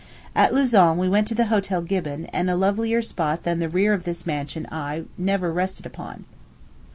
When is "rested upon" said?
5.53-6.25